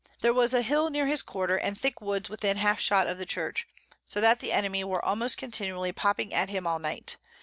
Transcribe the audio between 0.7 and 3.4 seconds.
near his Quarter, and thick Woods within half Shot of the